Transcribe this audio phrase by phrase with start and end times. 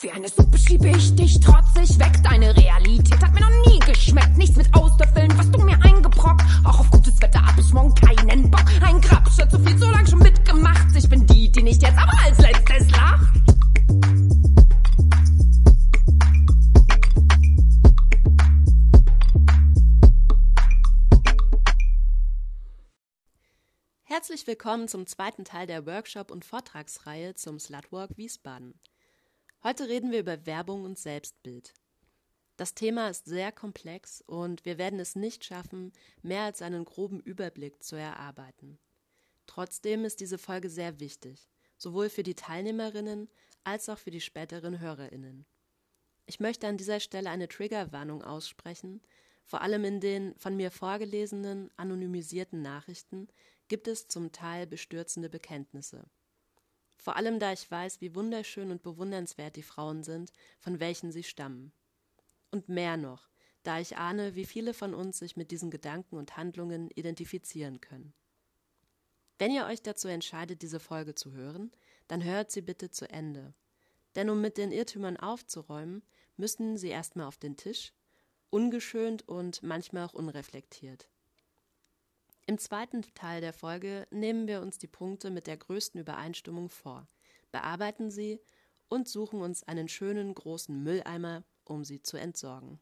[0.00, 2.12] Wie eine Suppe schiebe ich dich trotzig weg.
[2.22, 4.36] Deine Realität hat mir noch nie geschmeckt.
[4.36, 6.42] Nichts mit Auslöffeln, was du mir eingebrockt.
[6.64, 8.66] Auch auf gutes Wetter hab ich morgen keinen Bock.
[8.82, 10.94] Ein Grabschritt, so viel, so lang schon mitgemacht.
[10.94, 13.26] Ich bin die, die nicht jetzt, aber als letztes lacht.
[24.04, 28.78] Herzlich willkommen zum zweiten Teil der Workshop- und Vortragsreihe zum Slutwalk Wiesbaden.
[29.66, 31.74] Heute reden wir über Werbung und Selbstbild.
[32.56, 35.92] Das Thema ist sehr komplex und wir werden es nicht schaffen,
[36.22, 38.78] mehr als einen groben Überblick zu erarbeiten.
[39.48, 41.48] Trotzdem ist diese Folge sehr wichtig,
[41.78, 43.28] sowohl für die Teilnehmerinnen
[43.64, 45.46] als auch für die späteren Hörerinnen.
[46.26, 49.02] Ich möchte an dieser Stelle eine Triggerwarnung aussprechen.
[49.46, 53.26] Vor allem in den von mir vorgelesenen, anonymisierten Nachrichten
[53.66, 56.08] gibt es zum Teil bestürzende Bekenntnisse.
[57.06, 61.22] Vor allem da ich weiß, wie wunderschön und bewundernswert die Frauen sind, von welchen sie
[61.22, 61.70] stammen.
[62.50, 63.28] Und mehr noch,
[63.62, 68.12] da ich ahne, wie viele von uns sich mit diesen Gedanken und Handlungen identifizieren können.
[69.38, 71.70] Wenn ihr euch dazu entscheidet, diese Folge zu hören,
[72.08, 73.54] dann hört sie bitte zu Ende.
[74.16, 76.02] Denn um mit den Irrtümern aufzuräumen,
[76.36, 77.92] müssen sie erstmal auf den Tisch,
[78.50, 81.08] ungeschönt und manchmal auch unreflektiert.
[82.48, 87.08] Im zweiten Teil der Folge nehmen wir uns die Punkte mit der größten Übereinstimmung vor,
[87.50, 88.40] bearbeiten sie
[88.88, 92.78] und suchen uns einen schönen großen Mülleimer, um sie zu entsorgen.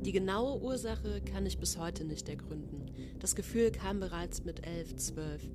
[0.00, 2.90] Die genaue Ursache kann ich bis heute nicht ergründen.
[3.20, 5.48] Das Gefühl kam bereits mit elf, zwölf,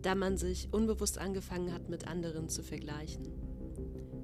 [0.00, 3.39] da man sich unbewusst angefangen hat, mit anderen zu vergleichen.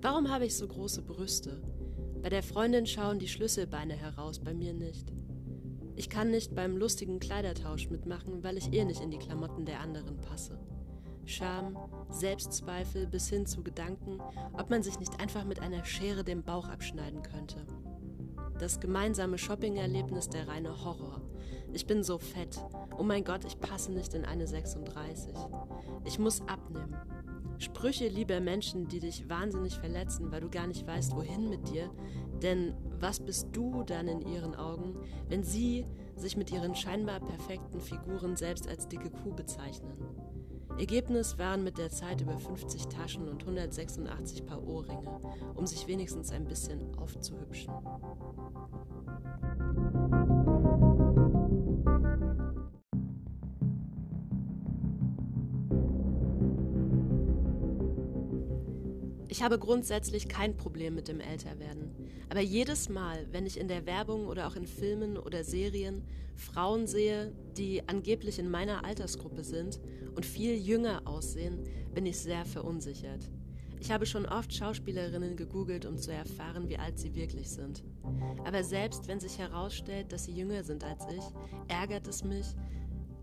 [0.06, 1.60] Warum habe ich so große Brüste?
[2.22, 5.12] Bei der Freundin schauen die Schlüsselbeine heraus, bei mir nicht.
[5.96, 9.80] Ich kann nicht beim lustigen Kleidertausch mitmachen, weil ich eh nicht in die Klamotten der
[9.80, 10.60] anderen passe.
[11.24, 11.77] Scham,
[12.08, 14.20] Selbstzweifel bis hin zu Gedanken,
[14.52, 17.66] ob man sich nicht einfach mit einer Schere den Bauch abschneiden könnte.
[18.61, 21.20] Das gemeinsame Shopping-Erlebnis der reine Horror.
[21.72, 22.61] Ich bin so fett.
[22.98, 25.34] Oh mein Gott, ich passe nicht in eine 36.
[26.05, 26.96] Ich muss abnehmen.
[27.58, 31.90] Sprüche lieber Menschen, die dich wahnsinnig verletzen, weil du gar nicht weißt, wohin mit dir.
[32.42, 34.96] Denn was bist du dann in ihren Augen,
[35.29, 35.86] wenn sie
[36.17, 39.96] sich mit ihren scheinbar perfekten Figuren selbst als dicke Kuh bezeichnen?
[40.78, 45.20] Ergebnis waren mit der Zeit über 50 Taschen und 186 Paar Ohrringe,
[45.55, 47.73] um sich wenigstens ein bisschen aufzuhübschen.
[59.36, 61.91] Ich habe grundsätzlich kein Problem mit dem Älterwerden.
[62.30, 66.02] Aber jedes Mal, wenn ich in der Werbung oder auch in Filmen oder Serien
[66.35, 69.79] Frauen sehe, die angeblich in meiner Altersgruppe sind
[70.14, 71.58] und viel jünger aussehen,
[71.95, 73.29] bin ich sehr verunsichert.
[73.79, 77.85] Ich habe schon oft Schauspielerinnen gegoogelt, um zu erfahren, wie alt sie wirklich sind.
[78.46, 81.25] Aber selbst wenn sich herausstellt, dass sie jünger sind als ich,
[81.69, 82.46] ärgert es mich,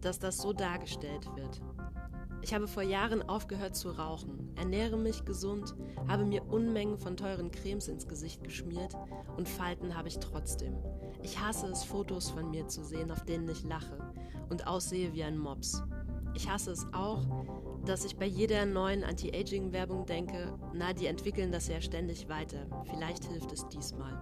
[0.01, 1.59] dass das so dargestellt wird.
[2.43, 5.73] Ich habe vor Jahren aufgehört zu rauchen, ernähre mich gesund,
[6.09, 8.93] habe mir Unmengen von teuren Cremes ins Gesicht geschmiert
[9.37, 10.75] und Falten habe ich trotzdem.
[11.21, 13.97] Ich hasse es, Fotos von mir zu sehen, auf denen ich lache
[14.49, 15.83] und aussehe wie ein Mops.
[16.35, 17.21] Ich hasse es auch,
[17.85, 22.65] dass ich bei jeder neuen Anti-Aging-Werbung denke, na, die entwickeln das ja ständig weiter.
[22.89, 24.21] Vielleicht hilft es diesmal.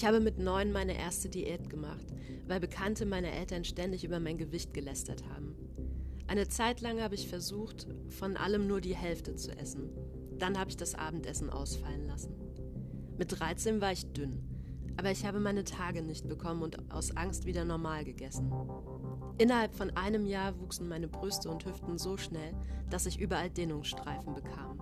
[0.00, 2.06] Ich habe mit neun meine erste Diät gemacht,
[2.46, 5.54] weil Bekannte meiner Eltern ständig über mein Gewicht gelästert haben.
[6.26, 9.90] Eine Zeit lang habe ich versucht, von allem nur die Hälfte zu essen.
[10.38, 12.32] Dann habe ich das Abendessen ausfallen lassen.
[13.18, 14.40] Mit 13 war ich dünn,
[14.96, 18.50] aber ich habe meine Tage nicht bekommen und aus Angst wieder normal gegessen.
[19.36, 22.54] Innerhalb von einem Jahr wuchsen meine Brüste und Hüften so schnell,
[22.88, 24.79] dass ich überall Dehnungsstreifen bekam.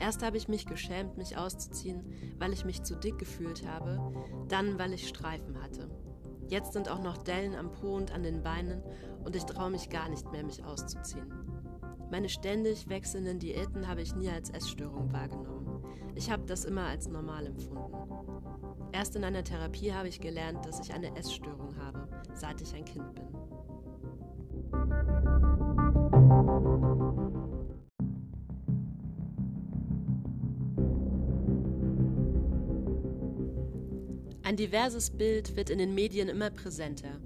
[0.00, 2.02] Erst habe ich mich geschämt, mich auszuziehen,
[2.38, 4.00] weil ich mich zu dick gefühlt habe,
[4.48, 5.90] dann weil ich Streifen hatte.
[6.48, 8.82] Jetzt sind auch noch Dellen am Po und an den Beinen
[9.24, 11.30] und ich traue mich gar nicht mehr, mich auszuziehen.
[12.10, 15.84] Meine ständig wechselnden Diäten habe ich nie als Essstörung wahrgenommen.
[16.14, 17.92] Ich habe das immer als normal empfunden.
[18.92, 22.86] Erst in einer Therapie habe ich gelernt, dass ich eine Essstörung habe, seit ich ein
[22.86, 23.28] Kind bin.
[34.50, 37.20] Ein diverses Bild wird in den Medien immer präsenter.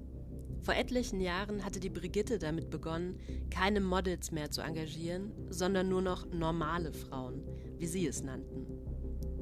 [0.61, 3.19] Vor etlichen Jahren hatte die Brigitte damit begonnen,
[3.50, 7.43] keine Models mehr zu engagieren, sondern nur noch normale Frauen,
[7.79, 8.67] wie sie es nannten.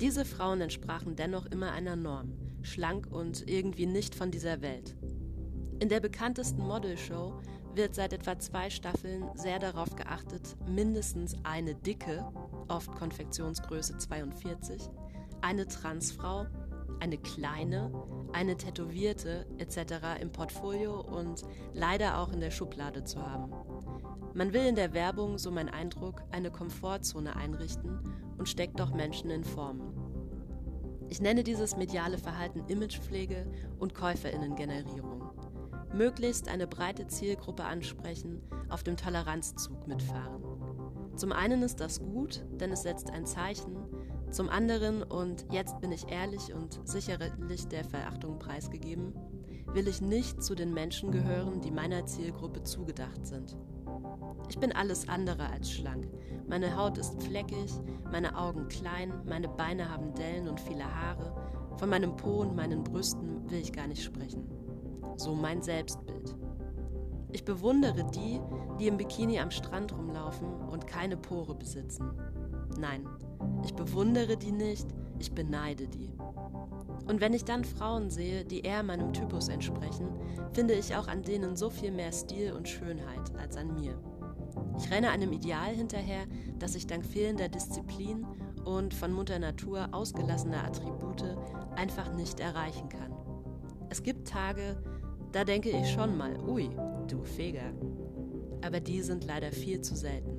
[0.01, 4.95] Diese Frauen entsprachen dennoch immer einer Norm, schlank und irgendwie nicht von dieser Welt.
[5.81, 7.33] In der bekanntesten Modelshow
[7.75, 12.25] wird seit etwa zwei Staffeln sehr darauf geachtet, mindestens eine dicke,
[12.69, 14.89] oft Konfektionsgröße 42,
[15.41, 16.47] eine Transfrau,
[17.03, 17.91] eine kleine,
[18.33, 20.21] eine tätowierte etc.
[20.21, 21.43] im Portfolio und
[21.75, 23.53] leider auch in der Schublade zu haben.
[24.35, 27.99] Man will in der Werbung, so mein Eindruck, eine Komfortzone einrichten
[28.39, 29.93] und steckt doch Menschen in Formen.
[31.09, 33.51] Ich nenne dieses mediale Verhalten Imagepflege
[33.81, 35.23] und Käuferinnengenerierung.
[35.93, 38.41] Möglichst eine breite Zielgruppe ansprechen,
[38.71, 40.41] auf dem Toleranzzug mitfahren.
[41.17, 43.77] Zum einen ist das gut, denn es setzt ein Zeichen,
[44.33, 49.15] zum anderen, und jetzt bin ich ehrlich und sicherlich der Verachtung preisgegeben,
[49.75, 53.57] will ich nicht zu den Menschen gehören, die meiner Zielgruppe zugedacht sind.
[54.49, 56.09] Ich bin alles andere als schlank.
[56.49, 57.73] Meine Haut ist fleckig,
[58.11, 61.35] meine Augen klein, meine Beine haben Dellen und viele Haare.
[61.77, 64.47] Von meinem Po und meinen Brüsten will ich gar nicht sprechen.
[65.17, 66.37] So mein Selbstbild.
[67.31, 68.41] Ich bewundere die,
[68.79, 72.11] die im Bikini am Strand rumlaufen und keine Pore besitzen.
[72.79, 73.07] Nein,
[73.65, 74.87] ich bewundere die nicht,
[75.19, 76.11] ich beneide die.
[77.07, 80.09] Und wenn ich dann Frauen sehe, die eher meinem Typus entsprechen,
[80.53, 83.99] finde ich auch an denen so viel mehr Stil und Schönheit als an mir.
[84.79, 86.25] Ich renne einem Ideal hinterher,
[86.59, 88.27] das ich dank fehlender Disziplin
[88.65, 91.25] und von Mutter Natur ausgelassener Attribute
[91.77, 93.13] einfach nicht erreichen kann.
[93.89, 94.83] Es gibt Tage,
[95.33, 96.71] da denke ich schon mal, ui,
[97.09, 97.73] du Feger.
[98.65, 100.39] Aber die sind leider viel zu selten.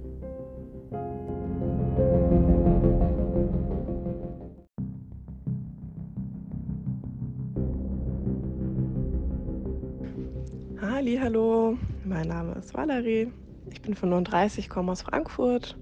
[10.95, 11.75] Hallo,
[12.05, 13.33] mein Name ist Valerie.
[13.71, 15.75] Ich bin 35, komme aus Frankfurt,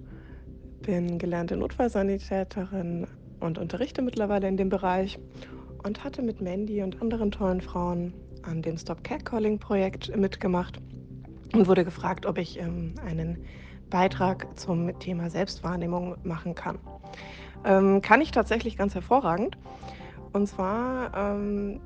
[0.82, 3.06] bin gelernte Notfallsanitäterin
[3.42, 5.20] und unterrichte mittlerweile in dem Bereich
[5.84, 8.14] und hatte mit Mandy und anderen tollen Frauen
[8.44, 10.80] an dem Stop Catcalling Projekt mitgemacht
[11.54, 13.44] und wurde gefragt, ob ich ähm, einen
[13.90, 16.80] Beitrag zum Thema Selbstwahrnehmung machen kann.
[17.66, 19.58] Ähm, kann ich tatsächlich ganz hervorragend.
[20.32, 21.82] Und zwar ähm,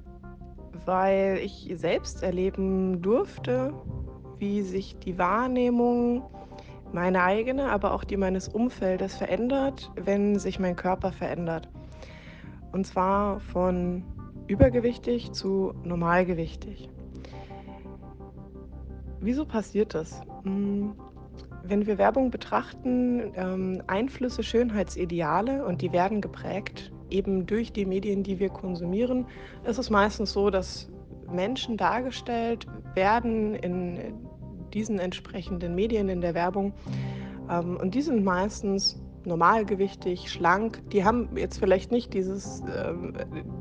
[0.86, 3.74] weil ich selbst erleben durfte,
[4.38, 6.24] wie sich die Wahrnehmung,
[6.92, 11.68] meine eigene, aber auch die meines Umfeldes verändert, wenn sich mein Körper verändert.
[12.72, 14.04] Und zwar von
[14.48, 16.90] übergewichtig zu normalgewichtig.
[19.20, 20.22] Wieso passiert das?
[20.44, 20.94] Hm,
[21.64, 28.24] wenn wir Werbung betrachten, ähm, Einflüsse, Schönheitsideale und die werden geprägt eben durch die Medien,
[28.24, 29.26] die wir konsumieren,
[29.64, 30.90] ist es meistens so, dass
[31.32, 34.14] Menschen dargestellt werden in
[34.74, 36.74] diesen entsprechenden Medien, in der Werbung.
[37.50, 40.82] Ähm, und die sind meistens normalgewichtig, schlank.
[40.92, 43.14] Die haben jetzt vielleicht nicht dieses, ähm,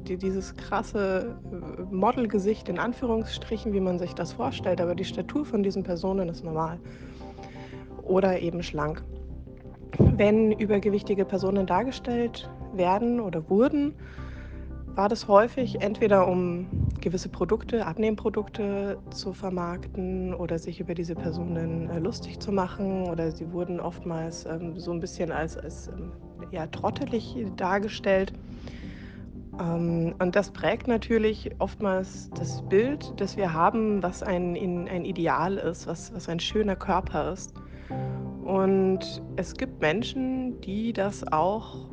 [0.05, 5.63] dieses krasse äh, Modelgesicht in Anführungsstrichen, wie man sich das vorstellt, aber die Statur von
[5.63, 6.79] diesen Personen ist normal.
[8.03, 9.03] Oder eben schlank.
[9.99, 13.95] Wenn übergewichtige Personen dargestellt werden oder wurden,
[14.97, 16.67] war das häufig entweder um
[17.01, 23.31] gewisse Produkte, Abnehmprodukte zu vermarkten oder sich über diese Personen äh, lustig zu machen oder
[23.33, 26.13] sie wurden oftmals ähm, so ein bisschen als, als ähm,
[26.51, 28.33] ja, trottelig dargestellt.
[29.61, 34.57] Ähm, und das prägt natürlich oftmals das Bild, das wir haben, was ein,
[34.89, 37.55] ein Ideal ist, was, was ein schöner Körper ist.
[38.45, 41.89] Und es gibt Menschen, die das auch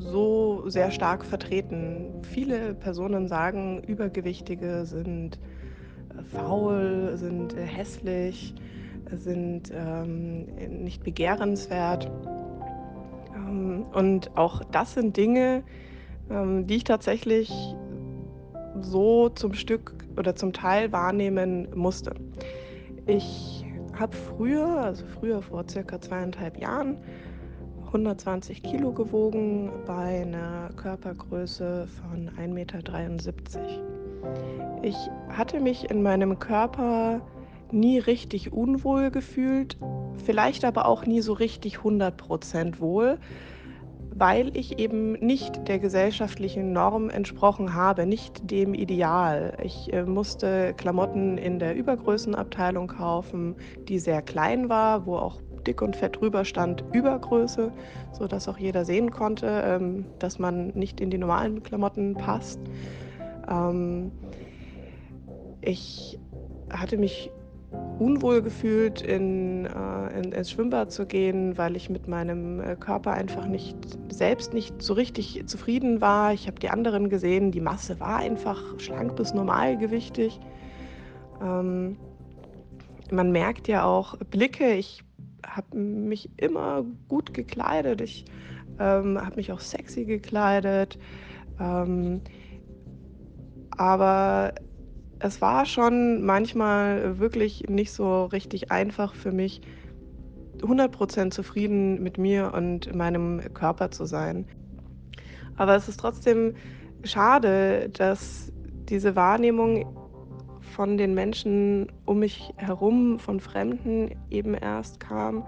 [0.00, 2.22] so sehr stark vertreten.
[2.22, 5.38] Viele Personen sagen, Übergewichtige sind
[6.16, 8.54] äh, faul, sind äh, hässlich,
[9.12, 10.46] sind ähm,
[10.84, 12.10] nicht begehrenswert.
[13.34, 15.62] Ähm, und auch das sind Dinge,
[16.30, 17.52] ähm, die ich tatsächlich
[18.80, 22.14] so zum Stück oder zum Teil wahrnehmen musste.
[23.06, 23.64] Ich
[23.98, 26.98] habe früher, also früher vor circa zweieinhalb Jahren,
[27.90, 32.78] 120 Kilo gewogen bei einer Körpergröße von 1,73 Meter.
[34.82, 34.96] Ich
[35.28, 37.20] hatte mich in meinem Körper
[37.72, 39.76] nie richtig unwohl gefühlt,
[40.24, 43.18] vielleicht aber auch nie so richtig 100% wohl,
[44.14, 49.56] weil ich eben nicht der gesellschaftlichen Norm entsprochen habe, nicht dem Ideal.
[49.64, 53.56] Ich äh, musste Klamotten in der Übergrößenabteilung kaufen,
[53.88, 57.72] die sehr klein war, wo auch dick und fett drüber stand Übergröße,
[58.12, 62.60] sodass auch jeder sehen konnte, ähm, dass man nicht in die normalen Klamotten passt.
[63.48, 64.12] Ähm,
[65.60, 66.18] ich
[66.70, 67.30] hatte mich
[67.98, 73.12] unwohl gefühlt, in, äh, in, ins Schwimmbad zu gehen, weil ich mit meinem äh, Körper
[73.12, 73.76] einfach nicht
[74.10, 76.32] selbst nicht so richtig zufrieden war.
[76.32, 80.40] Ich habe die anderen gesehen, die Masse war einfach schlank bis normalgewichtig.
[81.42, 81.96] Ähm,
[83.12, 84.72] man merkt ja auch Blicke.
[84.74, 85.04] Ich
[85.46, 88.00] habe mich immer gut gekleidet.
[88.00, 88.24] Ich
[88.78, 90.98] ähm, habe mich auch sexy gekleidet.
[91.58, 92.22] Ähm,
[93.70, 94.54] aber
[95.18, 99.60] es war schon manchmal wirklich nicht so richtig einfach für mich,
[100.58, 104.46] 100% zufrieden mit mir und meinem Körper zu sein.
[105.56, 106.54] Aber es ist trotzdem
[107.04, 108.52] schade, dass
[108.88, 109.99] diese Wahrnehmung
[110.70, 115.46] von den Menschen um mich herum, von Fremden eben erst kam,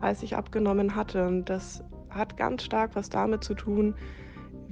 [0.00, 1.26] als ich abgenommen hatte.
[1.26, 3.94] Und das hat ganz stark was damit zu tun,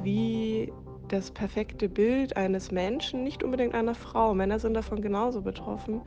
[0.02, 0.72] wie
[1.08, 6.00] das perfekte Bild eines Menschen, nicht unbedingt einer Frau, Männer sind davon genauso betroffen,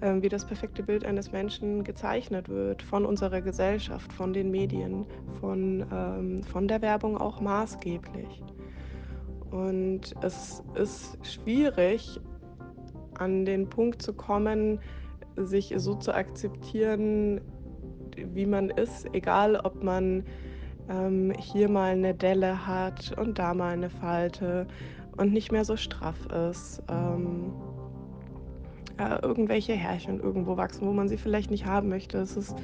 [0.00, 5.06] äh, wie das perfekte Bild eines Menschen gezeichnet wird von unserer Gesellschaft, von den Medien,
[5.40, 8.42] von, ähm, von der Werbung auch maßgeblich.
[9.50, 12.20] Und es ist schwierig,
[13.18, 14.80] an den Punkt zu kommen,
[15.36, 17.40] sich so zu akzeptieren,
[18.16, 20.24] wie man ist, egal ob man
[20.88, 24.66] ähm, hier mal eine Delle hat und da mal eine Falte
[25.16, 26.82] und nicht mehr so straff ist.
[26.88, 27.52] Ähm,
[28.98, 32.18] äh, irgendwelche Härchen irgendwo wachsen, wo man sie vielleicht nicht haben möchte.
[32.18, 32.54] Es ist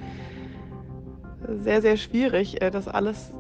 [1.49, 3.33] sehr, sehr schwierig, äh, das alles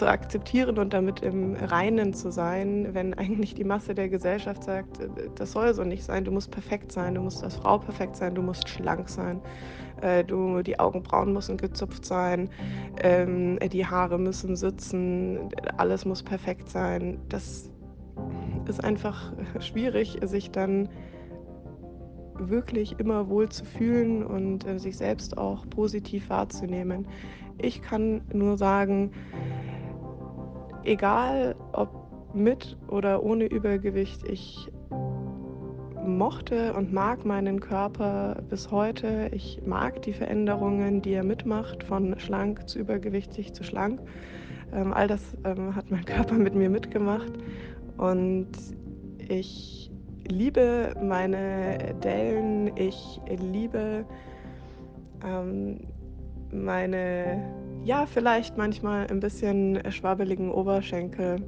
[0.00, 4.98] zu akzeptieren und damit im Reinen zu sein, wenn eigentlich die Masse der Gesellschaft sagt,
[4.98, 8.16] äh, das soll so nicht sein, du musst perfekt sein, du musst als Frau perfekt
[8.16, 9.42] sein, du musst schlank sein,
[10.00, 12.48] äh, du, die Augenbrauen müssen gezupft sein,
[13.02, 17.18] ähm, die Haare müssen sitzen, alles muss perfekt sein.
[17.28, 17.70] Das
[18.66, 20.88] ist einfach schwierig, sich dann
[22.38, 27.06] wirklich immer wohl zu fühlen und äh, sich selbst auch positiv wahrzunehmen.
[27.58, 29.10] Ich kann nur sagen,
[30.84, 31.88] egal ob
[32.34, 34.70] mit oder ohne Übergewicht, ich
[36.04, 39.30] mochte und mag meinen Körper bis heute.
[39.32, 44.00] Ich mag die Veränderungen, die er mitmacht, von schlank zu übergewichtig zu schlank.
[44.72, 47.32] Ähm, all das ähm, hat mein Körper mit mir mitgemacht.
[47.96, 48.48] Und
[49.28, 49.90] ich
[50.28, 54.04] liebe meine Dellen, ich liebe
[55.24, 55.80] ähm,
[56.52, 61.42] meine ja, vielleicht manchmal ein bisschen schwabbeligen Oberschenkel,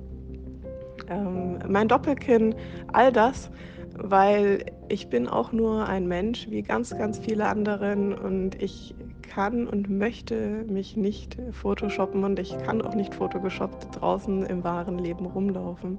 [1.08, 2.54] ähm, mein Doppelkinn,
[2.92, 3.50] all das,
[3.96, 8.12] weil ich bin auch nur ein Mensch wie ganz, ganz viele anderen.
[8.12, 14.44] Und ich kann und möchte mich nicht photoshoppen und ich kann auch nicht photoshoppt draußen
[14.44, 15.98] im wahren Leben rumlaufen,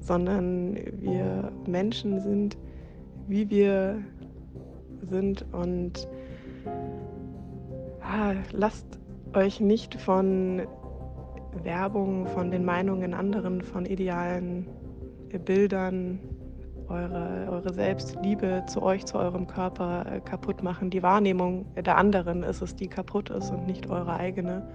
[0.00, 2.56] sondern wir Menschen sind,
[3.26, 3.98] wie wir
[5.02, 6.08] sind und
[8.00, 8.99] ah, lasst
[9.36, 10.62] euch nicht von
[11.62, 14.68] Werbung, von den Meinungen anderen, von idealen
[15.44, 16.20] Bildern,
[16.88, 20.90] eure, eure Selbstliebe zu euch, zu eurem Körper äh, kaputt machen.
[20.90, 24.68] Die Wahrnehmung der anderen ist es, die kaputt ist und nicht eure eigene.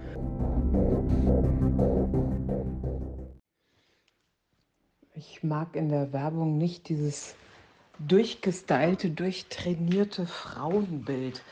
[5.14, 7.34] Ich mag in der Werbung nicht dieses
[7.98, 11.42] durchgestylte, durchtrainierte Frauenbild,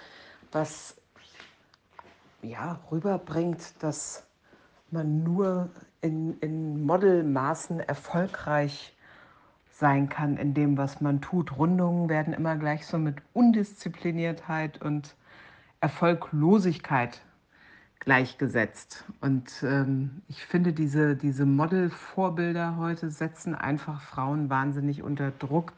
[0.53, 0.97] was
[2.45, 4.25] ja, rüberbringt, dass
[4.91, 5.71] man nur
[6.01, 8.95] in, in Modelmaßen erfolgreich
[9.71, 11.57] sein kann in dem, was man tut.
[11.57, 15.17] Rundungen werden immer gleich so mit Undiszipliniertheit und
[15.81, 17.21] Erfolglosigkeit
[17.99, 19.05] gleichgesetzt.
[19.21, 25.73] Und ähm, ich finde, diese, diese Model-Vorbilder heute setzen einfach Frauen wahnsinnig unter Druck,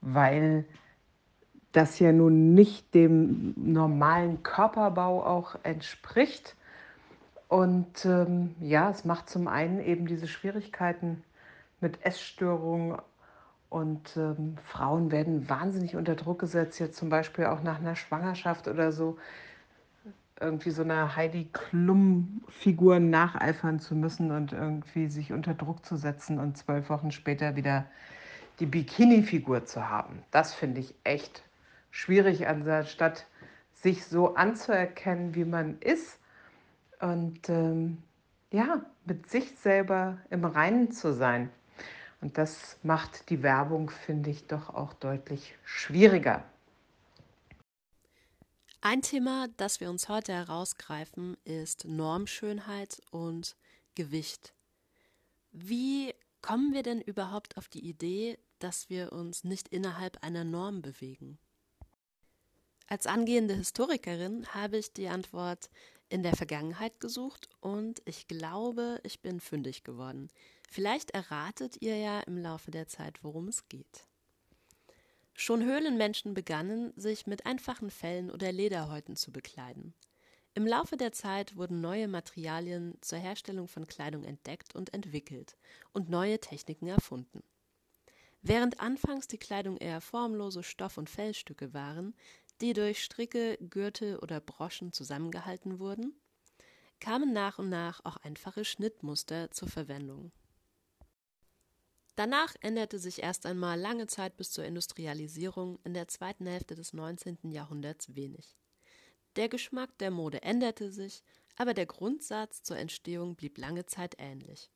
[0.00, 0.64] weil
[1.72, 6.56] das ja nun nicht dem normalen Körperbau auch entspricht.
[7.48, 11.22] Und ähm, ja, es macht zum einen eben diese Schwierigkeiten
[11.80, 12.98] mit Essstörungen
[13.68, 18.66] und ähm, Frauen werden wahnsinnig unter Druck gesetzt, jetzt zum Beispiel auch nach einer Schwangerschaft
[18.66, 19.16] oder so,
[20.40, 26.38] irgendwie so einer Heidi Klum-Figur nacheifern zu müssen und irgendwie sich unter Druck zu setzen
[26.38, 27.86] und zwölf Wochen später wieder
[28.58, 30.22] die Bikini-Figur zu haben.
[30.30, 31.44] Das finde ich echt
[31.90, 33.26] schwierig, anstatt
[33.72, 36.18] sich so anzuerkennen, wie man ist
[37.00, 38.02] und ähm,
[38.50, 41.50] ja, mit sich selber im Reinen zu sein.
[42.20, 46.44] Und das macht die Werbung, finde ich, doch auch deutlich schwieriger.
[48.82, 53.56] Ein Thema, das wir uns heute herausgreifen, ist Normschönheit und
[53.94, 54.54] Gewicht.
[55.52, 60.80] Wie kommen wir denn überhaupt auf die Idee, dass wir uns nicht innerhalb einer Norm
[60.82, 61.38] bewegen?
[62.90, 65.70] Als angehende Historikerin habe ich die Antwort
[66.08, 70.28] in der Vergangenheit gesucht und ich glaube, ich bin fündig geworden.
[70.68, 74.08] Vielleicht erratet ihr ja im Laufe der Zeit, worum es geht.
[75.34, 79.94] Schon Höhlenmenschen begannen, sich mit einfachen Fellen oder Lederhäuten zu bekleiden.
[80.54, 85.56] Im Laufe der Zeit wurden neue Materialien zur Herstellung von Kleidung entdeckt und entwickelt
[85.92, 87.44] und neue Techniken erfunden.
[88.42, 92.14] Während anfangs die Kleidung eher formlose Stoff- und Fellstücke waren,
[92.60, 96.14] die durch Stricke, Gürtel oder Broschen zusammengehalten wurden,
[97.00, 100.32] kamen nach und nach auch einfache Schnittmuster zur Verwendung.
[102.16, 106.92] Danach änderte sich erst einmal lange Zeit bis zur Industrialisierung in der zweiten Hälfte des
[106.92, 107.38] 19.
[107.50, 108.56] Jahrhunderts wenig.
[109.36, 111.22] Der Geschmack der Mode änderte sich,
[111.56, 114.70] aber der Grundsatz zur Entstehung blieb lange Zeit ähnlich.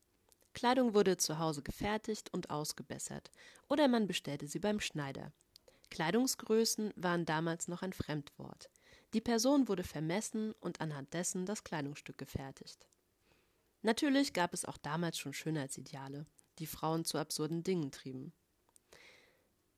[0.54, 3.30] Kleidung wurde zu Hause gefertigt und ausgebessert,
[3.68, 5.32] oder man bestellte sie beim Schneider.
[5.94, 8.68] Kleidungsgrößen waren damals noch ein Fremdwort.
[9.12, 12.88] Die Person wurde vermessen und anhand dessen das Kleidungsstück gefertigt.
[13.82, 16.26] Natürlich gab es auch damals schon Schönheitsideale,
[16.58, 18.32] die Frauen zu absurden Dingen trieben.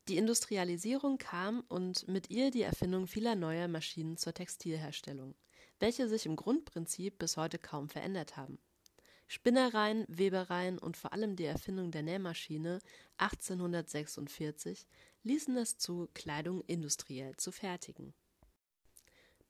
[0.09, 5.35] Die Industrialisierung kam und mit ihr die Erfindung vieler neuer Maschinen zur Textilherstellung,
[5.81, 8.59] welche sich im Grundprinzip bis heute kaum verändert haben.
[9.29, 12.79] Spinnereien, Webereien und vor allem die Erfindung der Nähmaschine
[13.19, 14.87] 1846
[15.27, 18.15] ließen es zu, Kleidung industriell zu fertigen.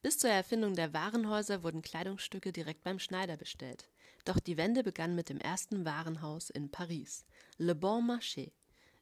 [0.01, 3.91] Bis zur Erfindung der Warenhäuser wurden Kleidungsstücke direkt beim Schneider bestellt.
[4.25, 7.27] Doch die Wende begann mit dem ersten Warenhaus in Paris,
[7.59, 8.53] Le Bon Marché,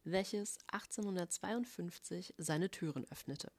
[0.03, 3.53] welches 1852 seine Türen öffnete.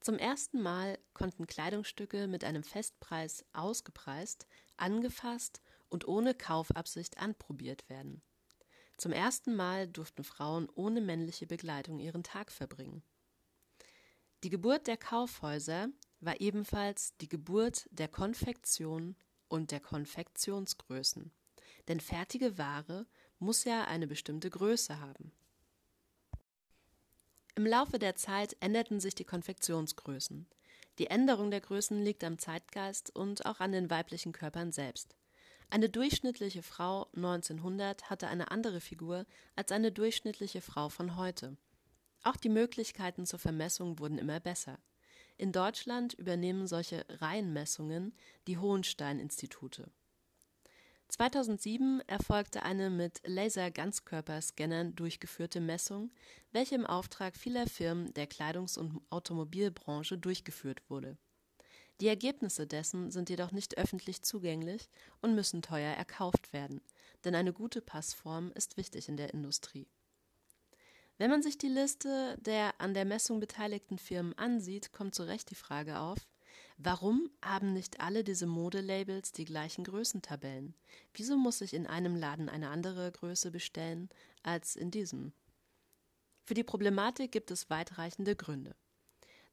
[0.00, 4.46] Zum ersten Mal konnten Kleidungsstücke mit einem Festpreis ausgepreist,
[4.76, 8.22] angefasst und ohne Kaufabsicht anprobiert werden.
[8.96, 13.02] Zum ersten Mal durften Frauen ohne männliche Begleitung ihren Tag verbringen.
[14.42, 15.88] Die Geburt der Kaufhäuser
[16.20, 19.16] war ebenfalls die Geburt der Konfektion
[19.48, 21.30] und der Konfektionsgrößen.
[21.88, 23.06] Denn fertige Ware
[23.38, 25.32] muss ja eine bestimmte Größe haben.
[27.54, 30.46] Im Laufe der Zeit änderten sich die Konfektionsgrößen.
[30.98, 35.16] Die Änderung der Größen liegt am Zeitgeist und auch an den weiblichen Körpern selbst.
[35.68, 39.26] Eine durchschnittliche Frau 1900 hatte eine andere Figur
[39.56, 41.56] als eine durchschnittliche Frau von heute.
[42.22, 44.78] Auch die Möglichkeiten zur Vermessung wurden immer besser.
[45.36, 48.14] In Deutschland übernehmen solche Reihenmessungen
[48.46, 49.90] die Hohenstein-Institute.
[51.08, 56.10] 2007 erfolgte eine mit Laser-Ganzkörperscannern durchgeführte Messung,
[56.52, 61.16] welche im Auftrag vieler Firmen der Kleidungs- und Automobilbranche durchgeführt wurde.
[62.00, 64.88] Die Ergebnisse dessen sind jedoch nicht öffentlich zugänglich
[65.22, 66.82] und müssen teuer erkauft werden,
[67.24, 69.88] denn eine gute Passform ist wichtig in der Industrie.
[71.18, 75.50] Wenn man sich die Liste der an der Messung beteiligten Firmen ansieht, kommt zu Recht
[75.50, 76.18] die Frage auf,
[76.76, 80.74] warum haben nicht alle diese Modelabels die gleichen Größentabellen?
[81.14, 84.10] Wieso muss ich in einem Laden eine andere Größe bestellen
[84.42, 85.32] als in diesem?
[86.44, 88.76] Für die Problematik gibt es weitreichende Gründe.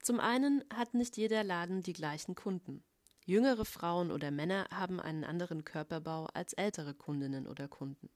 [0.03, 2.83] Zum einen hat nicht jeder Laden die gleichen Kunden.
[3.25, 8.09] Jüngere Frauen oder Männer haben einen anderen Körperbau als ältere Kundinnen oder Kunden.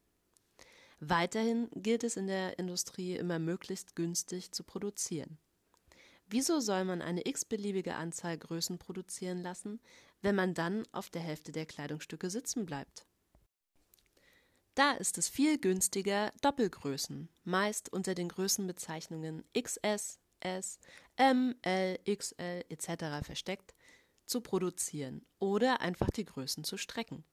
[1.00, 5.38] Weiterhin gilt es in der Industrie immer möglichst günstig zu produzieren.
[6.26, 9.80] Wieso soll man eine x-beliebige Anzahl Größen produzieren lassen,
[10.20, 13.06] wenn man dann auf der Hälfte der Kleidungsstücke sitzen bleibt?
[14.74, 20.78] Da ist es viel günstiger, Doppelgrößen, meist unter den Größenbezeichnungen XS, S,
[21.16, 23.24] M, L, XL etc.
[23.24, 23.74] versteckt,
[24.26, 27.24] zu produzieren oder einfach die Größen zu strecken.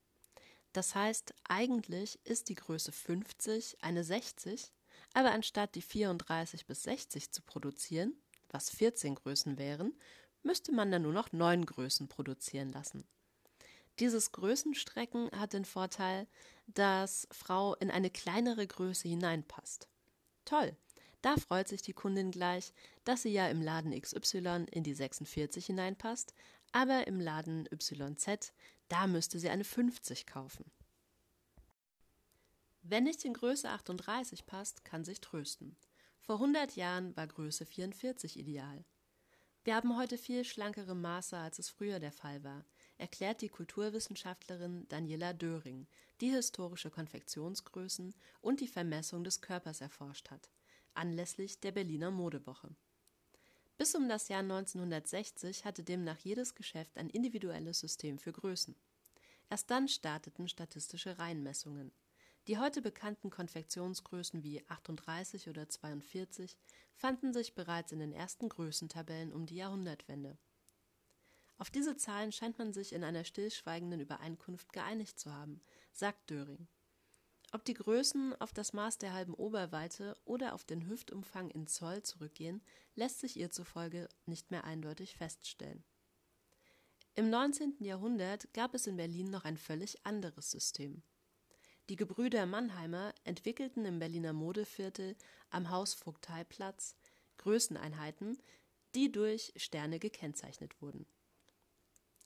[0.73, 4.71] Das heißt, eigentlich ist die Größe 50 eine 60,
[5.13, 8.13] aber anstatt die 34 bis 60 zu produzieren,
[8.49, 9.93] was 14 Größen wären,
[10.43, 13.05] müsste man dann nur noch 9 Größen produzieren lassen.
[13.99, 16.27] Dieses Größenstrecken hat den Vorteil,
[16.67, 19.87] dass Frau in eine kleinere Größe hineinpasst.
[20.43, 20.75] Toll,
[21.25, 22.71] da freut sich die Kundin gleich,
[23.03, 26.35] dass sie ja im Laden XY in die 46 hineinpasst,
[26.71, 28.53] aber im Laden YZ,
[28.89, 30.71] da müsste sie eine 50 kaufen.
[32.83, 35.75] Wenn nicht in Größe 38 passt, kann sich trösten.
[36.19, 38.85] Vor 100 Jahren war Größe 44 ideal.
[39.63, 42.63] Wir haben heute viel schlankere Maße, als es früher der Fall war,
[42.99, 45.87] erklärt die Kulturwissenschaftlerin Daniela Döring,
[46.21, 50.51] die historische Konfektionsgrößen und die Vermessung des Körpers erforscht hat
[50.95, 52.69] anlässlich der Berliner Modewoche.
[53.77, 58.75] Bis um das Jahr 1960 hatte demnach jedes Geschäft ein individuelles System für Größen.
[59.49, 61.91] Erst dann starteten statistische Reihenmessungen.
[62.47, 66.55] Die heute bekannten Konfektionsgrößen wie 38 oder 42
[66.95, 70.37] fanden sich bereits in den ersten Größentabellen um die Jahrhundertwende.
[71.57, 76.67] Auf diese Zahlen scheint man sich in einer stillschweigenden Übereinkunft geeinigt zu haben, sagt Döring.
[77.55, 82.03] Ob die Größen auf das Maß der halben Oberweite oder auf den Hüftumfang in Zoll
[82.03, 82.61] zurückgehen,
[82.95, 85.85] lässt sich ihr zufolge nicht mehr eindeutig feststellen.
[87.13, 87.77] Im 19.
[87.79, 91.01] Jahrhundert gab es in Berlin noch ein völlig anderes System.
[91.87, 95.15] Die Gebrüder Mannheimer entwickelten im Berliner Modeviertel
[95.49, 96.97] am Hausvogteiplatz
[97.37, 98.37] Größeneinheiten,
[98.95, 101.05] die durch Sterne gekennzeichnet wurden.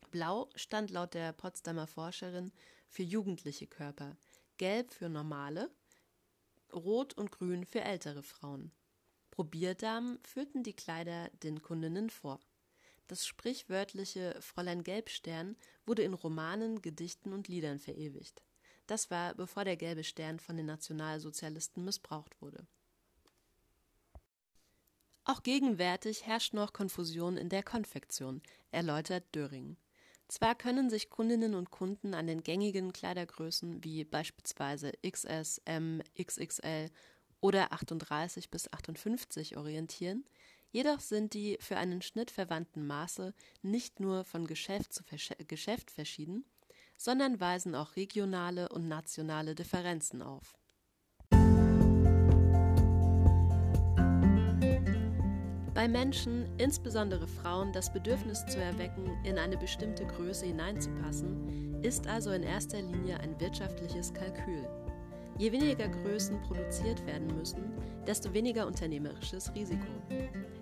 [0.09, 2.51] Blau stand laut der Potsdamer Forscherin
[2.87, 4.17] für jugendliche Körper,
[4.59, 5.71] gelb für normale,
[6.71, 8.71] rot und grün für ältere Frauen.
[9.31, 12.39] Probierdamen führten die Kleider den Kundinnen vor.
[13.07, 15.55] Das sprichwörtliche Fräulein Gelbstern
[15.87, 18.43] wurde in Romanen, Gedichten und Liedern verewigt.
[18.85, 22.67] Das war, bevor der gelbe Stern von den Nationalsozialisten missbraucht wurde.
[25.23, 28.41] Auch gegenwärtig herrscht noch Konfusion in der Konfektion,
[28.71, 29.77] erläutert Döring.
[30.29, 36.91] Zwar können sich Kundinnen und Kunden an den gängigen Kleidergrößen wie beispielsweise XS, M, XXL
[37.41, 40.23] oder 38 bis 58 orientieren,
[40.69, 45.03] jedoch sind die für einen Schnitt verwandten Maße nicht nur von Geschäft zu
[45.47, 46.45] Geschäft verschieden,
[46.95, 50.58] sondern weisen auch regionale und nationale Differenzen auf.
[55.79, 62.31] Bei Menschen, insbesondere Frauen, das Bedürfnis zu erwecken, in eine bestimmte Größe hineinzupassen, ist also
[62.31, 64.67] in erster Linie ein wirtschaftliches Kalkül.
[65.37, 67.63] Je weniger Größen produziert werden müssen,
[68.05, 69.87] desto weniger unternehmerisches Risiko.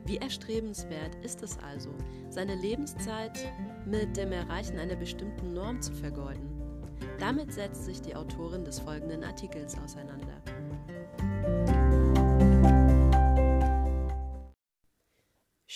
[0.05, 1.89] Wie erstrebenswert ist es also,
[2.29, 3.39] seine Lebenszeit
[3.87, 6.61] mit dem Erreichen einer bestimmten Norm zu vergeuden?
[7.17, 10.36] Damit setzt sich die Autorin des folgenden Artikels auseinander.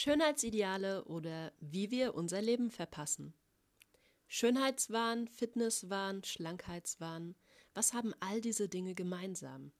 [0.03, 3.35] Schönheitsideale oder wie wir unser Leben verpassen.
[4.27, 7.35] Schönheitswahn, Fitnesswahn, Schlankheitswahn,
[7.75, 9.71] was haben all diese Dinge gemeinsam?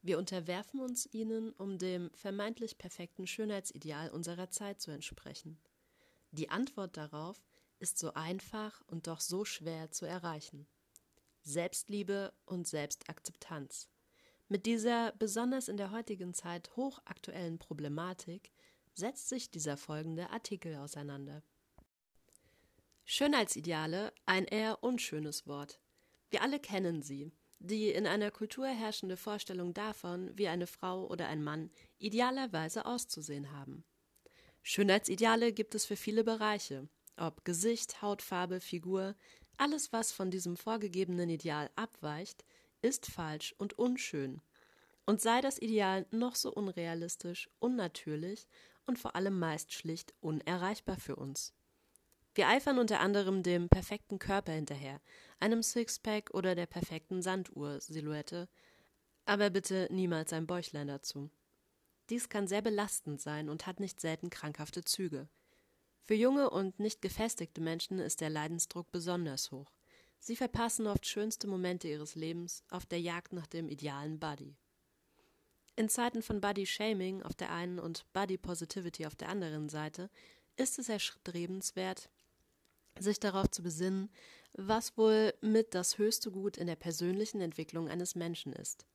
[0.00, 5.58] Wir unterwerfen uns ihnen, um dem vermeintlich perfekten Schönheitsideal unserer Zeit zu entsprechen.
[6.30, 7.44] Die Antwort darauf
[7.80, 10.68] ist so einfach und doch so schwer zu erreichen.
[11.42, 13.88] Selbstliebe und Selbstakzeptanz.
[14.46, 18.52] Mit dieser besonders in der heutigen Zeit hochaktuellen Problematik
[18.94, 21.42] setzt sich dieser folgende Artikel auseinander.
[23.04, 25.78] Schönheitsideale, ein eher unschönes Wort.
[26.30, 31.28] Wir alle kennen sie, die in einer Kultur herrschende Vorstellung davon, wie eine Frau oder
[31.28, 33.84] ein Mann idealerweise auszusehen haben.
[34.62, 39.14] Schönheitsideale gibt es für viele Bereiche, ob Gesicht, Hautfarbe, Figur,
[39.56, 42.44] alles, was von diesem vorgegebenen Ideal abweicht,
[42.82, 44.40] ist falsch und unschön.
[45.06, 48.48] Und sei das Ideal noch so unrealistisch, unnatürlich
[48.86, 51.54] und vor allem meist schlicht unerreichbar für uns.
[52.34, 55.00] Wir eifern unter anderem dem perfekten Körper hinterher,
[55.38, 58.48] einem Sixpack oder der perfekten Sanduhr-Silhouette,
[59.24, 61.30] aber bitte niemals ein Bäuchlein dazu.
[62.10, 65.28] Dies kann sehr belastend sein und hat nicht selten krankhafte Züge.
[66.06, 69.72] Für junge und nicht gefestigte Menschen ist der Leidensdruck besonders hoch.
[70.18, 74.56] Sie verpassen oft schönste Momente ihres Lebens auf der Jagd nach dem idealen Body.
[75.76, 80.08] In Zeiten von Body Shaming auf der einen und Body Positivity auf der anderen Seite
[80.56, 82.10] ist es erstrebenswert,
[83.00, 84.08] sich darauf zu besinnen,
[84.52, 88.86] was wohl mit das höchste Gut in der persönlichen Entwicklung eines Menschen ist.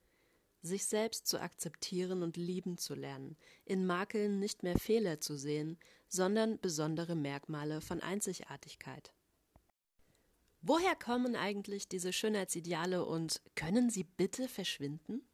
[0.61, 5.77] Sich selbst zu akzeptieren und lieben zu lernen, in Makeln nicht mehr Fehler zu sehen,
[6.07, 9.11] sondern besondere Merkmale von Einzigartigkeit.
[10.61, 15.28] Woher kommen eigentlich diese Schönheitsideale und können sie bitte verschwinden?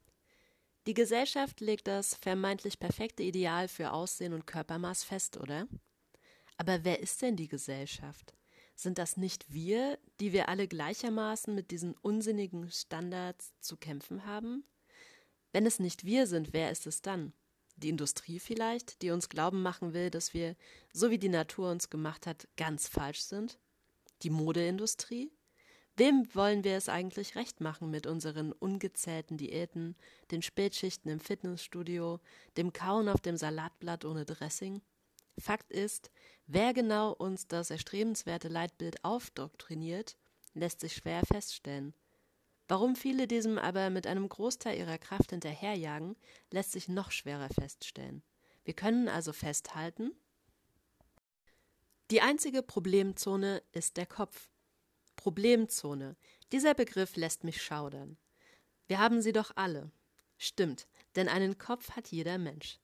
[0.88, 5.68] Die Gesellschaft legt das vermeintlich perfekte Ideal für Aussehen und Körpermaß fest, oder?
[6.58, 8.34] Aber wer ist denn die Gesellschaft?
[8.76, 14.64] Sind das nicht wir, die wir alle gleichermaßen mit diesen unsinnigen Standards zu kämpfen haben?
[15.54, 17.34] Wenn es nicht wir sind, wer ist es dann?
[17.78, 20.56] Die Industrie vielleicht, die uns glauben machen will, dass wir,
[20.94, 23.58] so wie die Natur uns gemacht hat, ganz falsch sind?
[24.22, 25.32] Die Modeindustrie?
[25.98, 29.96] Wem wollen wir es eigentlich recht machen mit unseren ungezählten Diäten,
[30.30, 32.20] den Spätschichten im Fitnessstudio,
[32.58, 34.82] dem Kauen auf dem Salatblatt ohne Dressing?
[35.38, 36.12] Fakt ist,
[36.48, 40.18] wer genau uns das erstrebenswerte Leitbild aufdoktriniert,
[40.54, 41.94] lässt sich schwer feststellen.
[42.68, 46.16] Warum viele diesem aber mit einem Großteil ihrer Kraft hinterherjagen,
[46.52, 48.24] lässt sich noch schwerer feststellen.
[48.64, 50.12] Wir können also festhalten,
[52.12, 54.50] die einzige Problemzone ist der Kopf.
[55.16, 56.16] Problemzone.
[56.52, 58.18] Dieser Begriff lässt mich schaudern.
[58.88, 59.92] Wir haben sie doch alle.
[60.38, 62.80] Stimmt, denn einen Kopf hat jeder Mensch.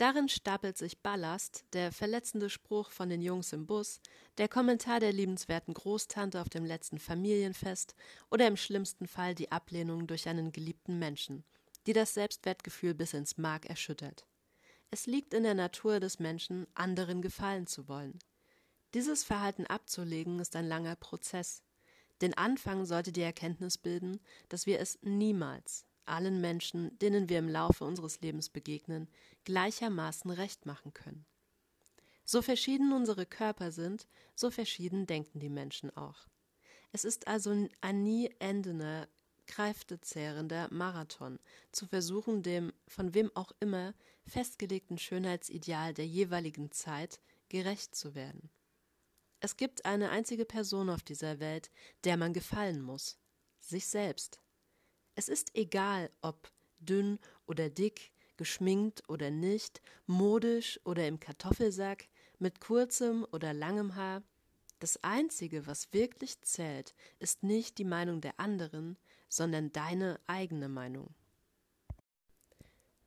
[0.00, 4.00] Darin stapelt sich Ballast, der verletzende Spruch von den Jungs im Bus,
[4.38, 7.94] der Kommentar der liebenswerten Großtante auf dem letzten Familienfest
[8.30, 11.44] oder im schlimmsten Fall die Ablehnung durch einen geliebten Menschen,
[11.86, 14.24] die das Selbstwertgefühl bis ins Mark erschüttert.
[14.90, 18.18] Es liegt in der Natur des Menschen, anderen gefallen zu wollen.
[18.94, 21.62] Dieses Verhalten abzulegen ist ein langer Prozess.
[22.20, 27.48] Den Anfang sollte die Erkenntnis bilden, dass wir es niemals, allen Menschen, denen wir im
[27.48, 29.08] Laufe unseres Lebens begegnen,
[29.44, 31.24] gleichermaßen recht machen können.
[32.24, 36.28] So verschieden unsere Körper sind, so verschieden denken die Menschen auch.
[36.92, 39.08] Es ist also ein nie endender,
[39.46, 41.38] kräftezehrender Marathon,
[41.72, 43.94] zu versuchen, dem von wem auch immer
[44.26, 48.50] festgelegten Schönheitsideal der jeweiligen Zeit gerecht zu werden.
[49.40, 51.70] Es gibt eine einzige Person auf dieser Welt,
[52.04, 53.18] der man gefallen muss,
[53.58, 54.38] sich selbst.
[55.14, 62.60] Es ist egal, ob dünn oder dick, geschminkt oder nicht, modisch oder im Kartoffelsack, mit
[62.60, 64.22] kurzem oder langem Haar.
[64.78, 68.98] Das Einzige, was wirklich zählt, ist nicht die Meinung der anderen,
[69.28, 71.14] sondern deine eigene Meinung.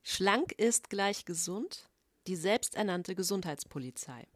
[0.04, 1.89] Schlank ist gleich gesund,
[2.28, 4.28] die selbsternannte Gesundheitspolizei.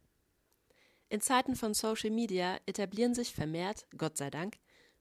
[1.09, 4.57] In Zeiten von Social Media etablieren sich vermehrt, Gott sei Dank,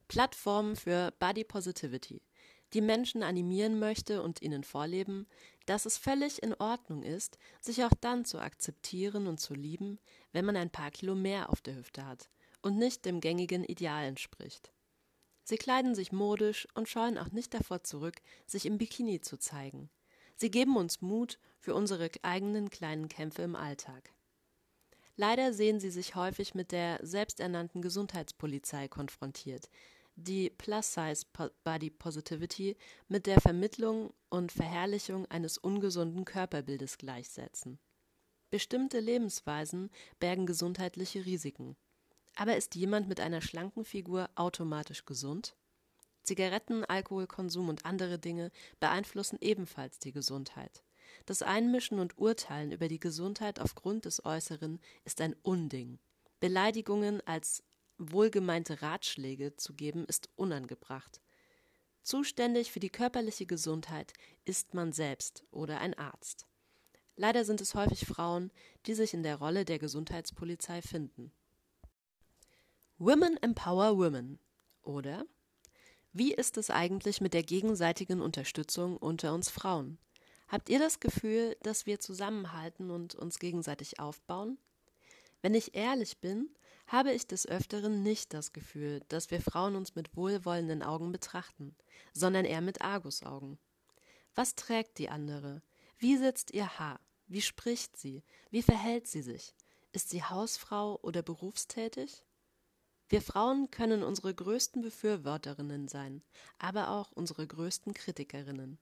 [0.06, 2.22] Plattformen für Body Positivity,
[2.74, 5.26] die Menschen animieren möchte und ihnen vorleben,
[5.66, 9.98] dass es völlig in Ordnung ist, sich auch dann zu akzeptieren und zu lieben,
[10.32, 12.28] wenn man ein paar Kilo mehr auf der Hüfte hat
[12.62, 14.70] und nicht dem gängigen Ideal entspricht.
[15.42, 18.16] Sie kleiden sich modisch und scheuen auch nicht davor zurück,
[18.46, 19.90] sich im Bikini zu zeigen.
[20.36, 24.12] Sie geben uns Mut für unsere eigenen kleinen Kämpfe im Alltag.
[25.16, 29.70] Leider sehen sie sich häufig mit der selbsternannten Gesundheitspolizei konfrontiert,
[30.14, 31.24] die Plus-Size
[31.64, 32.76] Body Positivity
[33.08, 37.78] mit der Vermittlung und Verherrlichung eines ungesunden Körperbildes gleichsetzen.
[38.50, 41.76] Bestimmte Lebensweisen bergen gesundheitliche Risiken.
[42.34, 45.56] Aber ist jemand mit einer schlanken Figur automatisch gesund?
[46.22, 48.50] Zigaretten, Alkoholkonsum und andere Dinge
[48.80, 50.82] beeinflussen ebenfalls die Gesundheit.
[51.24, 55.98] Das Einmischen und Urteilen über die Gesundheit aufgrund des Äußeren ist ein Unding.
[56.40, 57.62] Beleidigungen als
[57.98, 61.20] wohlgemeinte Ratschläge zu geben, ist unangebracht.
[62.02, 64.12] Zuständig für die körperliche Gesundheit
[64.44, 66.46] ist man selbst oder ein Arzt.
[67.16, 68.52] Leider sind es häufig Frauen,
[68.86, 71.32] die sich in der Rolle der Gesundheitspolizei finden.
[72.98, 74.38] Women Empower Women
[74.82, 75.26] oder
[76.12, 79.98] Wie ist es eigentlich mit der gegenseitigen Unterstützung unter uns Frauen?
[80.48, 84.58] Habt ihr das Gefühl, dass wir zusammenhalten und uns gegenseitig aufbauen?
[85.42, 86.50] Wenn ich ehrlich bin,
[86.86, 91.74] habe ich des Öfteren nicht das Gefühl, dass wir Frauen uns mit wohlwollenden Augen betrachten,
[92.12, 93.58] sondern eher mit Argusaugen.
[94.34, 95.62] Was trägt die andere?
[95.98, 97.00] Wie sitzt ihr Haar?
[97.26, 98.22] Wie spricht sie?
[98.50, 99.54] Wie verhält sie sich?
[99.92, 102.22] Ist sie Hausfrau oder berufstätig?
[103.08, 106.22] Wir Frauen können unsere größten Befürworterinnen sein,
[106.58, 108.78] aber auch unsere größten Kritikerinnen.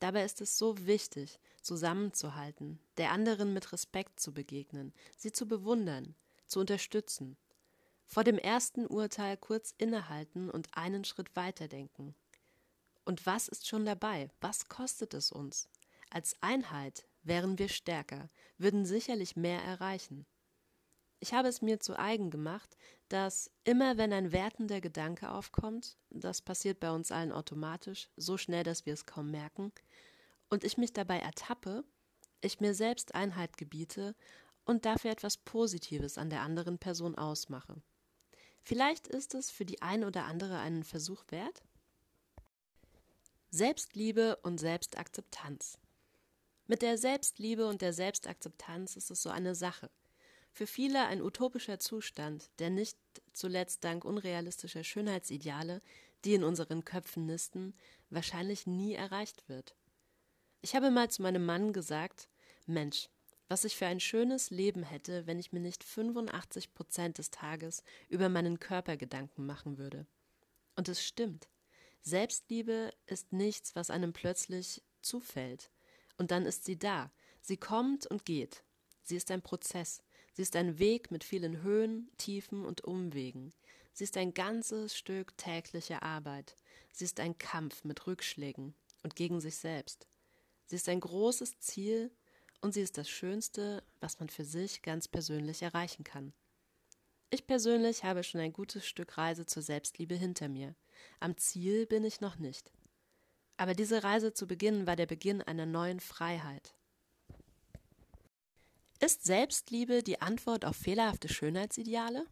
[0.00, 6.14] Dabei ist es so wichtig, zusammenzuhalten, der anderen mit Respekt zu begegnen, sie zu bewundern,
[6.46, 7.36] zu unterstützen.
[8.06, 12.14] Vor dem ersten Urteil kurz innehalten und einen Schritt weiterdenken.
[13.04, 14.30] Und was ist schon dabei?
[14.40, 15.68] Was kostet es uns?
[16.10, 20.26] Als Einheit wären wir stärker, würden sicherlich mehr erreichen.
[21.20, 22.76] Ich habe es mir zu eigen gemacht,
[23.08, 28.62] dass immer wenn ein wertender Gedanke aufkommt, das passiert bei uns allen automatisch, so schnell,
[28.62, 29.72] dass wir es kaum merken,
[30.48, 31.84] und ich mich dabei ertappe,
[32.40, 34.14] ich mir selbst Einheit gebiete
[34.64, 37.82] und dafür etwas Positives an der anderen Person ausmache.
[38.62, 41.62] Vielleicht ist es für die ein oder andere einen Versuch wert?
[43.50, 45.78] Selbstliebe und Selbstakzeptanz.
[46.66, 49.90] Mit der Selbstliebe und der Selbstakzeptanz ist es so eine Sache.
[50.58, 52.98] Für viele ein utopischer Zustand, der nicht
[53.32, 55.80] zuletzt dank unrealistischer Schönheitsideale,
[56.24, 57.76] die in unseren Köpfen nisten,
[58.10, 59.76] wahrscheinlich nie erreicht wird.
[60.60, 62.28] Ich habe mal zu meinem Mann gesagt,
[62.66, 63.08] Mensch,
[63.46, 67.84] was ich für ein schönes Leben hätte, wenn ich mir nicht 85 Prozent des Tages
[68.08, 70.08] über meinen Körper Gedanken machen würde.
[70.74, 71.48] Und es stimmt.
[72.00, 75.70] Selbstliebe ist nichts, was einem plötzlich zufällt.
[76.16, 77.12] Und dann ist sie da.
[77.42, 78.64] Sie kommt und geht.
[79.04, 80.02] Sie ist ein Prozess.
[80.38, 83.52] Sie ist ein Weg mit vielen Höhen, Tiefen und Umwegen.
[83.92, 86.54] Sie ist ein ganzes Stück tägliche Arbeit.
[86.92, 88.72] Sie ist ein Kampf mit Rückschlägen
[89.02, 90.06] und gegen sich selbst.
[90.66, 92.12] Sie ist ein großes Ziel,
[92.60, 96.32] und sie ist das Schönste, was man für sich ganz persönlich erreichen kann.
[97.30, 100.76] Ich persönlich habe schon ein gutes Stück Reise zur Selbstliebe hinter mir.
[101.18, 102.70] Am Ziel bin ich noch nicht.
[103.56, 106.77] Aber diese Reise zu beginnen war der Beginn einer neuen Freiheit.
[109.00, 112.26] Ist Selbstliebe die Antwort auf fehlerhafte Schönheitsideale?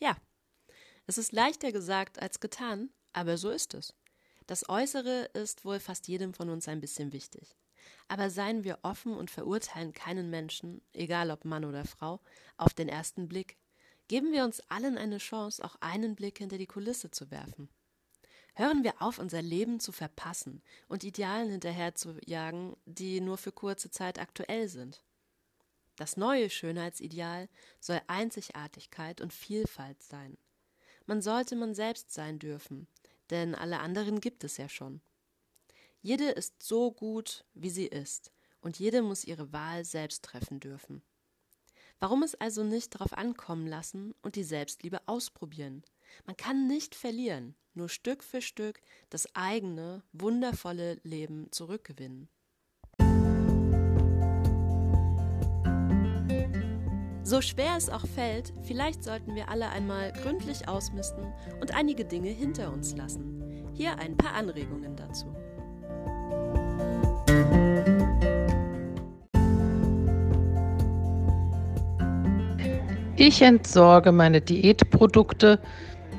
[0.00, 0.16] Ja.
[1.06, 3.94] Es ist leichter gesagt als getan, aber so ist es.
[4.48, 7.56] Das Äußere ist wohl fast jedem von uns ein bisschen wichtig.
[8.08, 12.20] Aber seien wir offen und verurteilen keinen Menschen, egal ob Mann oder Frau,
[12.56, 13.56] auf den ersten Blick.
[14.08, 17.68] Geben wir uns allen eine Chance, auch einen Blick hinter die Kulisse zu werfen.
[18.54, 24.18] Hören wir auf, unser Leben zu verpassen und Idealen hinterherzujagen, die nur für kurze Zeit
[24.18, 25.04] aktuell sind.
[25.98, 27.48] Das neue Schönheitsideal
[27.80, 30.38] soll Einzigartigkeit und Vielfalt sein.
[31.06, 32.86] Man sollte man selbst sein dürfen,
[33.30, 35.00] denn alle anderen gibt es ja schon.
[36.00, 38.30] Jede ist so gut, wie sie ist,
[38.60, 41.02] und jede muss ihre Wahl selbst treffen dürfen.
[41.98, 45.82] Warum es also nicht darauf ankommen lassen und die Selbstliebe ausprobieren?
[46.26, 52.28] Man kann nicht verlieren nur Stück für Stück das eigene, wundervolle Leben zurückgewinnen.
[57.28, 61.26] So schwer es auch fällt, vielleicht sollten wir alle einmal gründlich ausmisten
[61.60, 63.42] und einige Dinge hinter uns lassen.
[63.74, 65.26] Hier ein paar Anregungen dazu.
[73.16, 75.60] Ich entsorge meine Diätprodukte,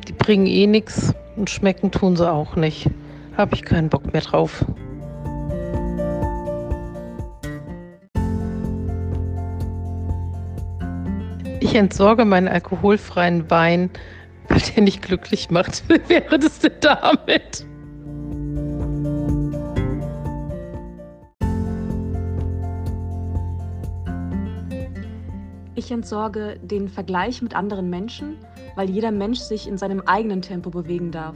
[0.07, 2.87] die bringen eh nichts und schmecken tun sie auch nicht.
[3.35, 4.63] Habe ich keinen Bock mehr drauf.
[11.69, 13.91] Ich entsorge meinen alkoholfreien Wein,
[14.47, 15.83] weil der nicht glücklich macht.
[15.87, 17.63] Wie wäre das denn damit?
[25.75, 28.37] Ich entsorge den Vergleich mit anderen Menschen,
[28.75, 31.35] weil jeder Mensch sich in seinem eigenen Tempo bewegen darf.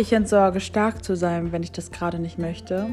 [0.00, 2.86] Ich entsorge stark zu sein, wenn ich das gerade nicht möchte.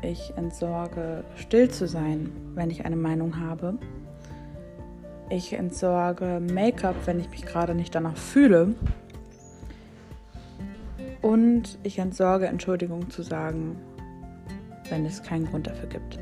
[0.00, 3.74] Ich entsorge still zu sein, wenn ich eine Meinung habe.
[5.28, 8.74] Ich entsorge Make-up, wenn ich mich gerade nicht danach fühle.
[11.20, 13.76] Und ich entsorge Entschuldigung zu sagen,
[14.88, 16.18] wenn es keinen Grund dafür gibt.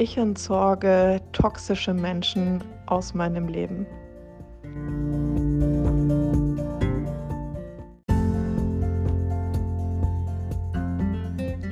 [0.00, 3.84] Ich entsorge toxische Menschen aus meinem Leben.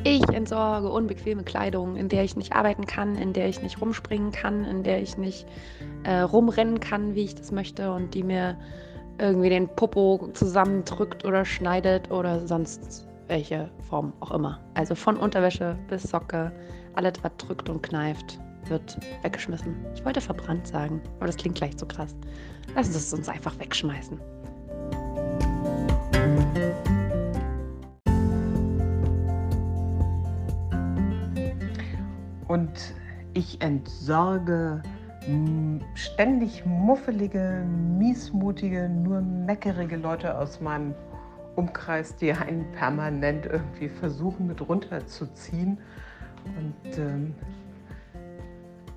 [0.04, 4.30] Ich entsorge unbequeme Kleidung, in der ich nicht arbeiten kann, in der ich nicht rumspringen
[4.30, 5.46] kann, in der ich nicht
[6.04, 8.58] äh, rumrennen kann, wie ich das möchte und die mir
[9.18, 14.60] irgendwie den Popo zusammendrückt oder schneidet oder sonst welche Form auch immer.
[14.74, 16.52] Also von Unterwäsche bis Socke,
[16.94, 19.76] alles, was drückt und kneift, wird weggeschmissen.
[19.94, 22.14] Ich wollte verbrannt sagen, aber das klingt gleich so krass.
[22.74, 24.18] Lass uns es uns einfach wegschmeißen.
[32.48, 32.94] Und
[33.34, 34.82] ich entsorge
[35.94, 37.66] ständig muffelige,
[37.98, 40.94] miesmutige, nur meckerige Leute aus meinem
[41.58, 45.78] Umkreis, die einen permanent irgendwie versuchen mit runterzuziehen
[46.56, 47.34] und ähm,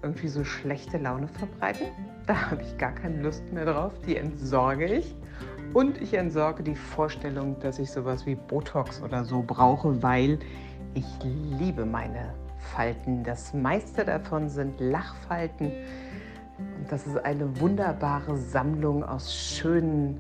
[0.04, 1.88] irgendwie so schlechte Laune verbreiten.
[2.28, 3.94] Da habe ich gar keine Lust mehr drauf.
[4.06, 5.16] Die entsorge ich.
[5.74, 10.38] Und ich entsorge die Vorstellung, dass ich sowas wie Botox oder so brauche, weil
[10.94, 12.36] ich liebe meine
[12.76, 13.24] Falten.
[13.24, 15.72] Das meiste davon sind Lachfalten.
[16.60, 20.20] Und das ist eine wunderbare Sammlung aus schönen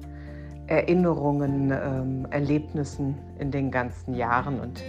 [0.72, 4.82] Erinnerungen, ähm, Erlebnissen in den ganzen Jahren und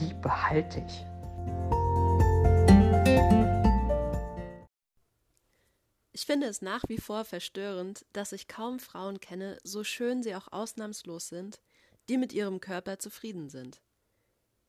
[0.00, 1.06] die behalte ich.
[6.10, 10.34] Ich finde es nach wie vor verstörend, dass ich kaum Frauen kenne, so schön sie
[10.34, 11.60] auch ausnahmslos sind,
[12.08, 13.80] die mit ihrem Körper zufrieden sind.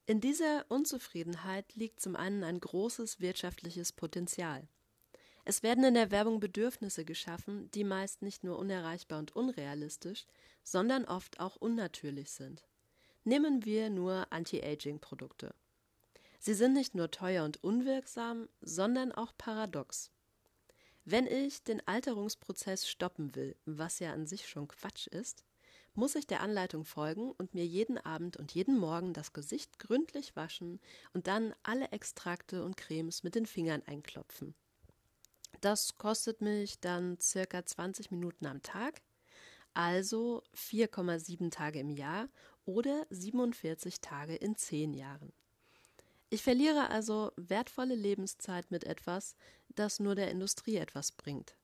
[0.06, 4.68] In dieser Unzufriedenheit liegt zum einen ein großes wirtschaftliches Potenzial.
[5.48, 10.26] Es werden in der Werbung Bedürfnisse geschaffen, die meist nicht nur unerreichbar und unrealistisch,
[10.64, 12.68] sondern oft auch unnatürlich sind.
[13.24, 15.54] Nehmen wir nur Anti-Aging-Produkte.
[16.40, 20.10] Sie sind nicht nur teuer und unwirksam, sondern auch paradox.
[21.06, 25.44] Wenn ich den Alterungsprozess stoppen will, was ja an sich schon Quatsch ist,
[25.94, 30.36] muss ich der Anleitung folgen und mir jeden Abend und jeden Morgen das Gesicht gründlich
[30.36, 30.80] waschen
[31.14, 34.56] und dann alle Extrakte und Cremes mit den Fingern einklopfen.
[35.66, 39.02] Das kostet mich dann circa 20 Minuten am Tag,
[39.74, 42.30] also 4,7 Tage im Jahr
[42.66, 45.34] oder 47 Tage in 10 Jahren.
[46.30, 49.36] Ich verliere also wertvolle Lebenszeit mit etwas,
[49.70, 51.58] das nur der Industrie etwas bringt.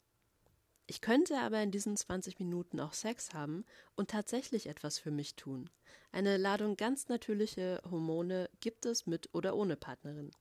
[0.87, 5.35] Ich könnte aber in diesen 20 Minuten auch Sex haben und tatsächlich etwas für mich
[5.35, 5.69] tun.
[6.11, 10.31] Eine Ladung ganz natürliche Hormone gibt es mit oder ohne Partnerin.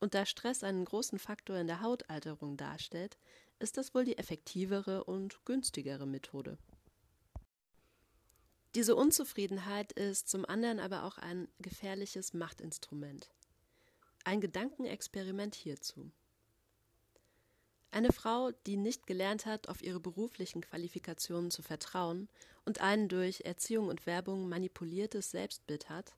[0.00, 3.18] Und da Stress einen großen Faktor in der Hautalterung darstellt,
[3.58, 6.58] ist das wohl die effektivere und günstigere Methode.
[8.74, 13.30] Diese Unzufriedenheit ist zum anderen aber auch ein gefährliches Machtinstrument.
[14.24, 16.12] Ein Gedankenexperiment hierzu.
[17.90, 22.28] Eine Frau, die nicht gelernt hat, auf ihre beruflichen Qualifikationen zu vertrauen
[22.66, 26.14] und ein durch Erziehung und Werbung manipuliertes Selbstbild hat,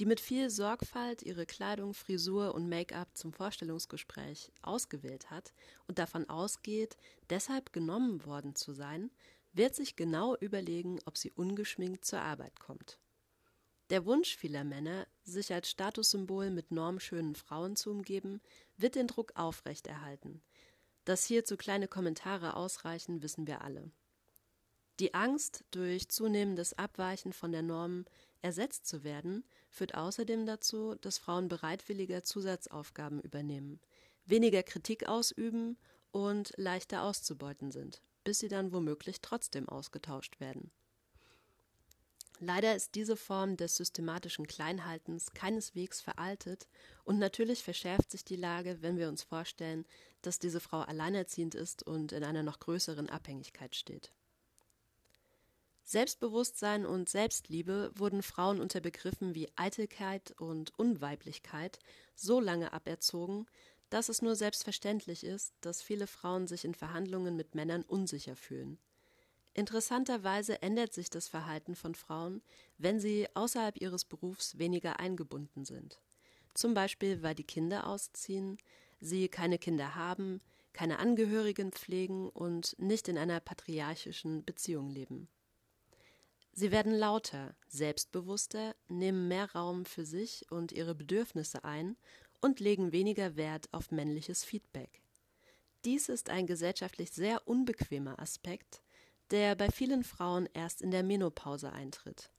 [0.00, 5.52] die mit viel Sorgfalt ihre Kleidung, Frisur und Make-up zum Vorstellungsgespräch ausgewählt hat
[5.86, 6.96] und davon ausgeht,
[7.30, 9.10] deshalb genommen worden zu sein,
[9.52, 12.98] wird sich genau überlegen, ob sie ungeschminkt zur Arbeit kommt.
[13.90, 18.40] Der Wunsch vieler Männer, sich als Statussymbol mit normschönen Frauen zu umgeben,
[18.76, 20.42] wird den Druck aufrechterhalten.
[21.04, 23.90] Dass hierzu kleine Kommentare ausreichen, wissen wir alle.
[25.00, 28.06] Die Angst, durch zunehmendes Abweichen von der Norm
[28.44, 33.80] ersetzt zu werden, führt außerdem dazu, dass Frauen bereitwilliger Zusatzaufgaben übernehmen,
[34.26, 35.78] weniger Kritik ausüben
[36.12, 40.70] und leichter auszubeuten sind, bis sie dann womöglich trotzdem ausgetauscht werden.
[42.38, 46.68] Leider ist diese Form des systematischen Kleinhaltens keineswegs veraltet
[47.04, 49.86] und natürlich verschärft sich die Lage, wenn wir uns vorstellen,
[50.20, 54.12] dass diese Frau alleinerziehend ist und in einer noch größeren Abhängigkeit steht.
[55.84, 61.78] Selbstbewusstsein und Selbstliebe wurden Frauen unter Begriffen wie Eitelkeit und Unweiblichkeit
[62.14, 63.46] so lange aberzogen,
[63.90, 68.78] dass es nur selbstverständlich ist, dass viele Frauen sich in Verhandlungen mit Männern unsicher fühlen.
[69.52, 72.42] Interessanterweise ändert sich das Verhalten von Frauen,
[72.76, 76.00] wenn sie außerhalb ihres Berufs weniger eingebunden sind.
[76.54, 78.56] Zum Beispiel, weil die Kinder ausziehen,
[79.00, 80.40] sie keine Kinder haben,
[80.72, 85.28] keine Angehörigen pflegen und nicht in einer patriarchischen Beziehung leben.
[86.56, 91.96] Sie werden lauter, selbstbewusster, nehmen mehr Raum für sich und ihre Bedürfnisse ein
[92.40, 95.02] und legen weniger Wert auf männliches Feedback.
[95.84, 98.82] Dies ist ein gesellschaftlich sehr unbequemer Aspekt,
[99.32, 102.30] der bei vielen Frauen erst in der Menopause eintritt.